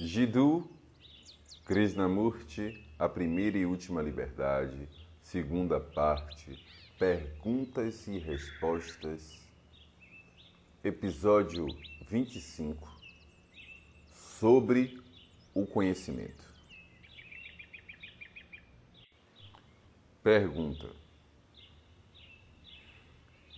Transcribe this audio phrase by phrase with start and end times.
[0.00, 0.70] Jiddu
[1.64, 4.88] Krishnamurti, A Primeira e Última Liberdade,
[5.20, 6.56] segunda parte,
[6.96, 9.44] Perguntas e Respostas,
[10.84, 11.66] episódio
[12.08, 12.88] 25,
[14.14, 15.02] sobre
[15.52, 16.44] o conhecimento.
[20.22, 20.92] Pergunta: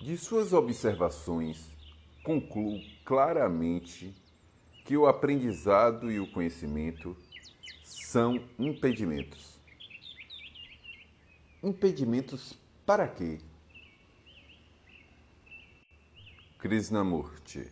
[0.00, 1.68] De suas observações,
[2.22, 4.14] concluo claramente
[4.88, 7.14] que o aprendizado e o conhecimento
[7.84, 9.60] são impedimentos.
[11.62, 13.38] Impedimentos para quê?
[16.58, 17.70] Krishnamurti.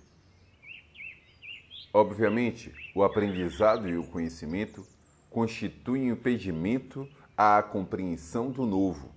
[1.91, 4.87] Obviamente, o aprendizado e o conhecimento
[5.31, 9.11] constituem impedimento à compreensão do novo,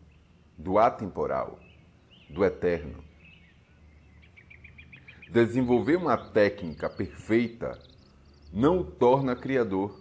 [0.58, 1.60] do atemporal,
[2.30, 3.09] do eterno.
[5.32, 7.80] Desenvolver uma técnica perfeita
[8.52, 9.96] não o torna criador.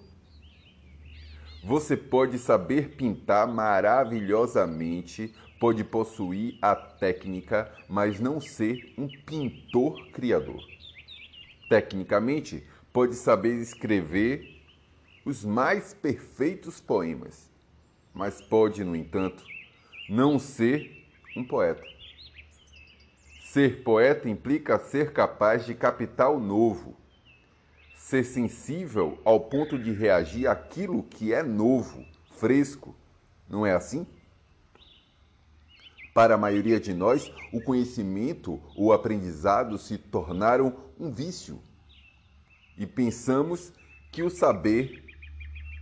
[1.62, 10.62] Você pode saber pintar maravilhosamente, pode possuir a técnica, mas não ser um pintor criador.
[11.68, 14.62] Tecnicamente, pode saber escrever
[15.26, 17.50] os mais perfeitos poemas,
[18.14, 19.44] mas pode, no entanto,
[20.08, 21.06] não ser
[21.36, 21.97] um poeta.
[23.52, 26.94] Ser poeta implica ser capaz de captar o novo,
[27.96, 32.94] ser sensível ao ponto de reagir àquilo que é novo, fresco.
[33.48, 34.06] Não é assim?
[36.12, 41.58] Para a maioria de nós, o conhecimento ou o aprendizado se tornaram um vício.
[42.76, 43.72] E pensamos
[44.12, 45.02] que o saber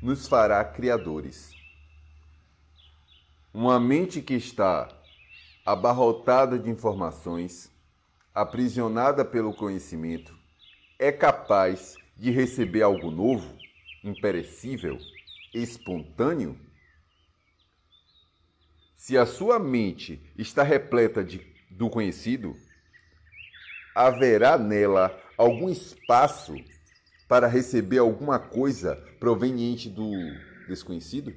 [0.01, 1.51] nos fará criadores.
[3.53, 4.89] Uma mente que está
[5.67, 7.73] abarrotada de informações,
[8.33, 10.33] aprisionada pelo conhecimento,
[10.97, 13.53] é capaz de receber algo novo,
[14.05, 14.97] imperecível,
[15.53, 16.57] espontâneo?
[18.95, 22.55] Se a sua mente está repleta de, do conhecido,
[23.93, 26.55] haverá nela algum espaço
[27.27, 30.13] para receber alguma coisa proveniente do
[30.69, 31.35] desconhecido?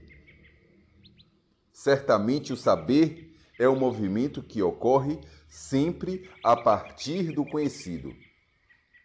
[1.74, 3.29] Certamente o saber
[3.60, 8.16] é um movimento que ocorre sempre a partir do conhecido.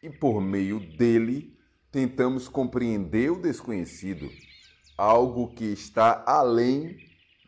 [0.01, 1.59] E por meio dele
[1.91, 4.31] tentamos compreender o desconhecido,
[4.97, 6.97] algo que está além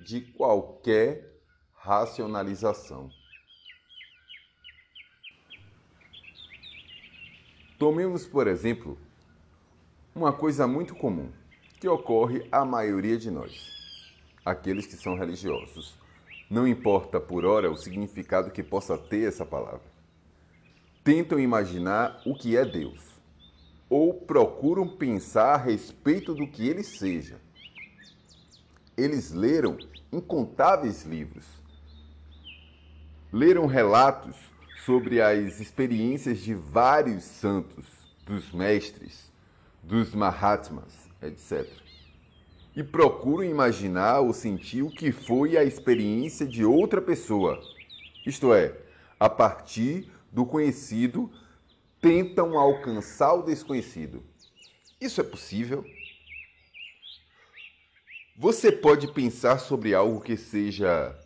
[0.04, 1.40] de qualquer
[1.74, 3.08] racionalização.
[7.78, 8.98] Tomemos, por exemplo,
[10.14, 11.30] uma coisa muito comum
[11.78, 14.12] que ocorre à maioria de nós,
[14.44, 16.05] aqueles que são religiosos.
[16.48, 19.96] Não importa por hora o significado que possa ter essa palavra.
[21.02, 23.16] Tentam imaginar o que é Deus
[23.88, 27.40] ou procuram pensar a respeito do que ele seja.
[28.96, 29.76] Eles leram
[30.12, 31.44] incontáveis livros,
[33.32, 34.36] leram relatos
[34.84, 37.86] sobre as experiências de vários santos,
[38.24, 39.30] dos mestres,
[39.82, 41.85] dos Mahatmas, etc.
[42.76, 47.58] E procuram imaginar ou sentir o que foi a experiência de outra pessoa,
[48.26, 48.76] isto é,
[49.18, 51.32] a partir do conhecido
[52.00, 54.22] tentam alcançar o desconhecido.
[55.00, 55.84] Isso é possível?
[58.36, 61.18] Você pode pensar sobre algo que seja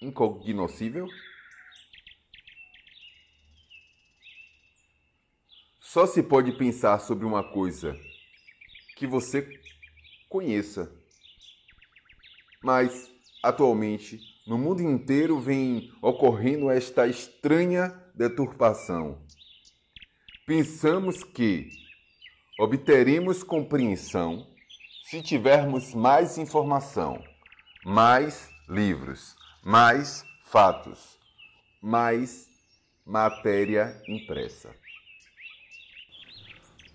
[0.00, 1.06] incognoscível?
[5.78, 7.98] Só se pode pensar sobre uma coisa
[8.96, 9.42] que você
[10.30, 10.90] conheça.
[12.62, 13.10] Mas,
[13.42, 19.28] atualmente, no mundo inteiro vem ocorrendo esta estranha deturpação
[20.50, 21.68] Pensamos que
[22.58, 24.48] obteremos compreensão
[25.04, 27.22] se tivermos mais informação,
[27.84, 31.20] mais livros, mais fatos,
[31.80, 32.48] mais
[33.06, 34.74] matéria impressa.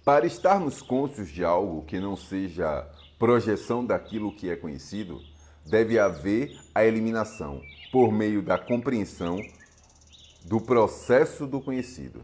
[0.06, 2.88] Para estarmos conscientes de algo que não seja
[3.18, 5.20] projeção daquilo que é conhecido,
[5.66, 7.60] deve haver a eliminação,
[7.92, 9.42] por meio da compreensão
[10.44, 12.24] do processo do conhecido.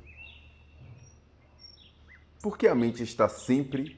[2.39, 3.97] Porque a mente está sempre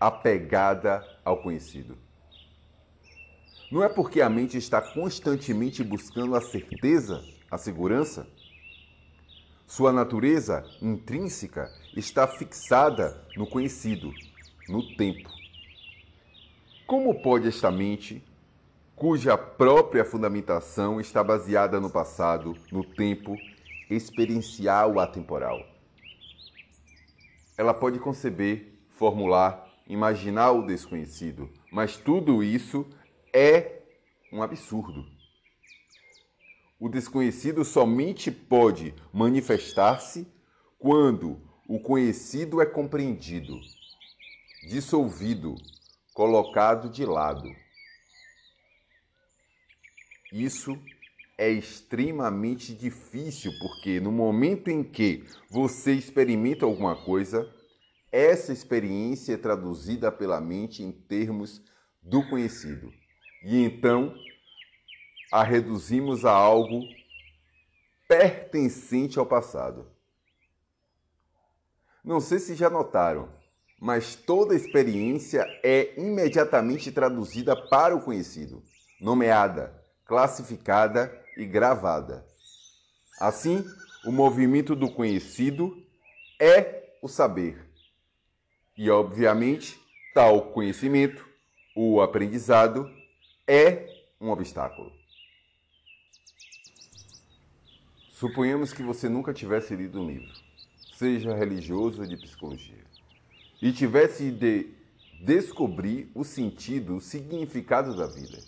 [0.00, 1.98] apegada ao conhecido.
[3.70, 8.26] Não é porque a mente está constantemente buscando a certeza, a segurança.
[9.66, 14.12] Sua natureza intrínseca está fixada no conhecido,
[14.68, 15.28] no tempo.
[16.86, 18.22] Como pode esta mente,
[18.94, 23.36] cuja própria fundamentação está baseada no passado, no tempo,
[23.90, 25.74] experienciar o atemporal?
[27.56, 32.86] ela pode conceber formular, imaginar o desconhecido, mas tudo isso
[33.32, 33.82] é
[34.32, 35.06] um absurdo.
[36.78, 40.26] O desconhecido somente pode manifestar-se
[40.78, 43.58] quando o conhecido é compreendido,
[44.68, 45.54] dissolvido,
[46.12, 47.48] colocado de lado.
[50.32, 50.76] Isso
[51.38, 57.48] é extremamente difícil porque no momento em que você experimenta alguma coisa,
[58.10, 61.62] essa experiência é traduzida pela mente em termos
[62.02, 62.92] do conhecido.
[63.44, 64.14] E então
[65.34, 66.80] a reduzimos a algo
[68.06, 69.90] pertencente ao passado.
[72.04, 73.28] Não sei se já notaram,
[73.80, 78.62] mas toda experiência é imediatamente traduzida para o conhecido,
[79.00, 82.24] nomeada, classificada e gravada.
[83.18, 83.64] Assim,
[84.06, 85.76] o movimento do conhecido
[86.40, 87.58] é o saber.
[88.76, 89.80] E, obviamente,
[90.14, 91.26] tal conhecimento,
[91.74, 92.88] o aprendizado,
[93.48, 93.88] é
[94.20, 95.03] um obstáculo.
[98.24, 100.32] Suponhamos que você nunca tivesse lido um livro,
[100.96, 102.82] seja religioso ou de psicologia,
[103.60, 104.70] e tivesse de
[105.20, 108.38] descobrir o sentido, o significado da vida.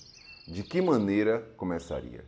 [0.48, 2.24] De que maneira começaria?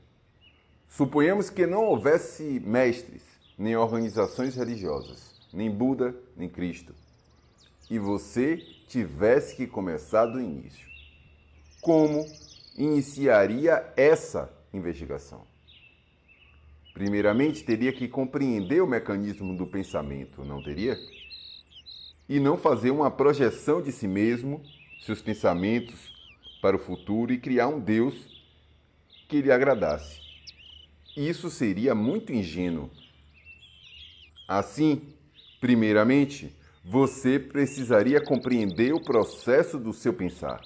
[0.86, 3.22] Suponhamos que não houvesse mestres,
[3.56, 6.94] nem organizações religiosas, nem Buda, nem Cristo,
[7.88, 10.86] e você tivesse que começar do início.
[11.80, 12.26] Como
[12.76, 15.47] iniciaria essa investigação?
[16.98, 20.98] Primeiramente, teria que compreender o mecanismo do pensamento, não teria?
[22.28, 24.60] E não fazer uma projeção de si mesmo,
[25.02, 26.12] seus pensamentos
[26.60, 28.16] para o futuro e criar um Deus
[29.28, 30.20] que lhe agradasse.
[31.16, 32.90] Isso seria muito ingênuo.
[34.48, 35.00] Assim,
[35.60, 36.52] primeiramente,
[36.84, 40.62] você precisaria compreender o processo do seu pensar.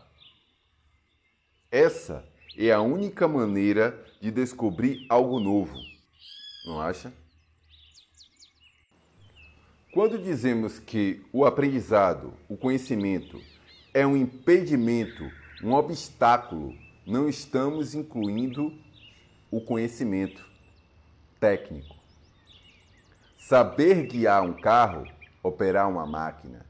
[1.70, 2.26] Essa
[2.56, 5.92] é a única maneira de descobrir algo novo
[6.64, 7.12] não acha?
[9.93, 13.41] Quando dizemos que o aprendizado, o conhecimento,
[13.93, 15.31] é um impedimento,
[15.62, 16.75] um obstáculo,
[17.06, 18.73] não estamos incluindo
[19.50, 20.43] o conhecimento
[21.38, 21.94] técnico.
[23.37, 25.06] Saber guiar um carro,
[25.43, 26.65] operar uma máquina,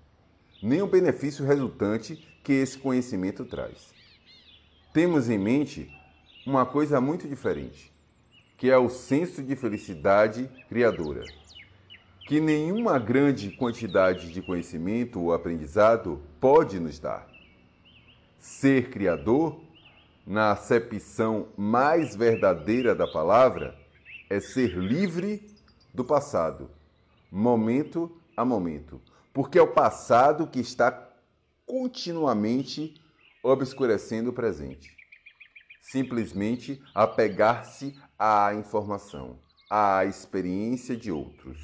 [0.60, 3.94] nem o benefício resultante que esse conhecimento traz.
[4.92, 5.88] Temos em mente
[6.44, 7.91] uma coisa muito diferente
[8.62, 11.24] que é o senso de felicidade criadora,
[12.28, 17.28] que nenhuma grande quantidade de conhecimento ou aprendizado pode nos dar.
[18.38, 19.60] Ser criador,
[20.24, 23.76] na acepção mais verdadeira da palavra,
[24.30, 25.44] é ser livre
[25.92, 26.70] do passado,
[27.32, 31.10] momento a momento, porque é o passado que está
[31.66, 32.94] continuamente
[33.42, 34.96] obscurecendo o presente.
[35.80, 39.36] Simplesmente apegar-se à informação,
[39.68, 41.58] à experiência de outros,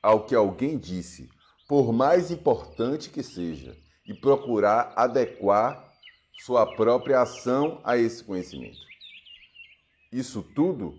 [0.00, 1.28] ao que alguém disse,
[1.66, 3.76] por mais importante que seja,
[4.06, 5.92] e procurar adequar
[6.38, 8.78] sua própria ação a esse conhecimento.
[10.12, 10.94] Isso tudo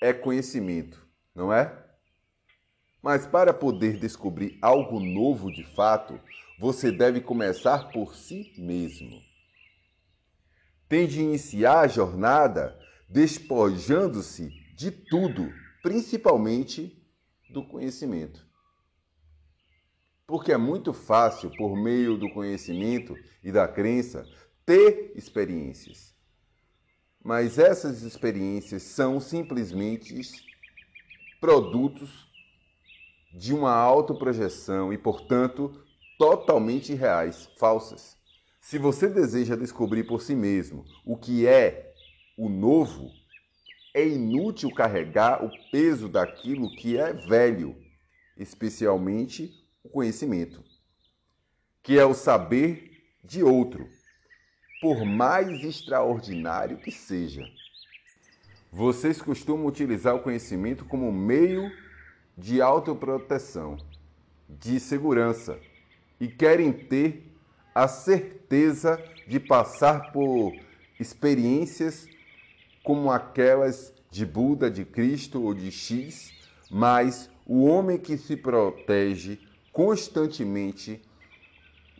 [0.00, 1.84] é conhecimento, não é?
[3.02, 6.18] Mas para poder descobrir algo novo de fato,
[6.58, 9.20] você deve começar por si mesmo.
[10.88, 17.02] Tem de iniciar a jornada despojando-se de tudo, principalmente
[17.50, 18.46] do conhecimento.
[20.26, 24.28] Porque é muito fácil, por meio do conhecimento e da crença,
[24.66, 26.14] ter experiências.
[27.24, 30.20] Mas essas experiências são simplesmente
[31.40, 32.28] produtos
[33.32, 35.82] de uma autoprojeção e, portanto,
[36.18, 38.16] totalmente reais, falsas.
[38.60, 41.87] Se você deseja descobrir por si mesmo o que é
[42.38, 43.10] o novo,
[43.92, 47.76] é inútil carregar o peso daquilo que é velho,
[48.36, 49.52] especialmente
[49.82, 50.62] o conhecimento,
[51.82, 53.88] que é o saber de outro,
[54.80, 57.44] por mais extraordinário que seja.
[58.70, 61.68] Vocês costumam utilizar o conhecimento como meio
[62.36, 63.76] de autoproteção,
[64.48, 65.58] de segurança,
[66.20, 67.34] e querem ter
[67.74, 70.52] a certeza de passar por
[71.00, 72.06] experiências
[72.88, 76.32] como aquelas de Buda, de Cristo ou de X,
[76.70, 79.38] mas o homem que se protege
[79.70, 80.98] constantemente,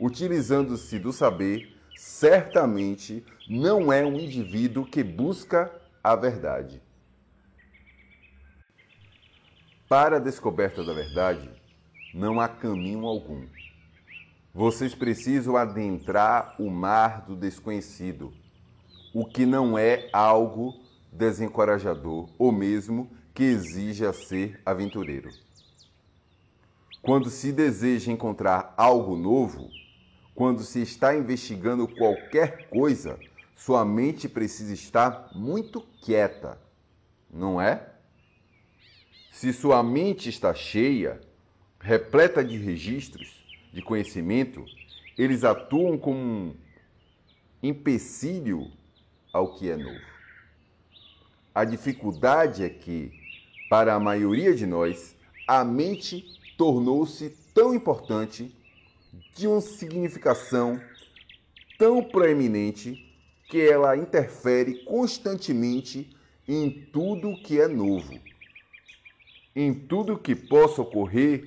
[0.00, 5.70] utilizando-se do saber, certamente não é um indivíduo que busca
[6.02, 6.80] a verdade.
[9.90, 11.50] Para a descoberta da verdade,
[12.14, 13.46] não há caminho algum,
[14.54, 18.32] Vocês precisam adentrar o mar do desconhecido,
[19.18, 25.28] o que não é algo desencorajador ou mesmo que exija ser aventureiro.
[27.02, 29.70] Quando se deseja encontrar algo novo,
[30.36, 33.18] quando se está investigando qualquer coisa,
[33.56, 36.56] sua mente precisa estar muito quieta,
[37.28, 37.88] não é?
[39.32, 41.20] Se sua mente está cheia,
[41.80, 44.64] repleta de registros, de conhecimento,
[45.18, 46.54] eles atuam como um
[47.60, 48.77] empecilho
[49.32, 50.00] ao que é novo.
[51.54, 53.12] A dificuldade é que,
[53.68, 55.16] para a maioria de nós,
[55.46, 56.24] a mente
[56.56, 58.54] tornou-se tão importante,
[59.34, 60.80] de uma significação
[61.78, 63.04] tão proeminente,
[63.48, 66.14] que ela interfere constantemente
[66.46, 68.20] em tudo que é novo,
[69.56, 71.44] em tudo que possa ocorrer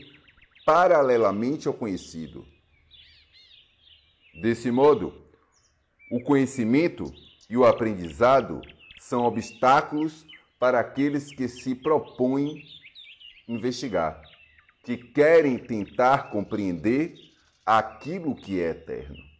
[0.66, 2.46] paralelamente ao conhecido.
[4.42, 5.14] Desse modo,
[6.10, 7.14] o conhecimento
[7.52, 8.62] e o aprendizado
[8.98, 10.26] são obstáculos
[10.58, 12.64] para aqueles que se propõem
[13.46, 14.22] investigar,
[14.86, 17.14] que querem tentar compreender
[17.66, 19.31] aquilo que é eterno.